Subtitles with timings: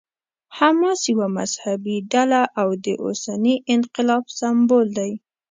[0.57, 5.11] حماس یوه مذهبي ډله او د اوسني انقلاب سمبول دی.